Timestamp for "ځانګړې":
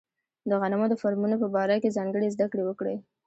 1.97-2.33